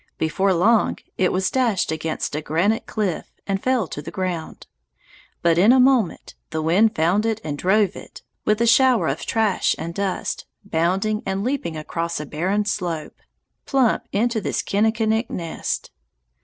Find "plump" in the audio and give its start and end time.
13.67-14.07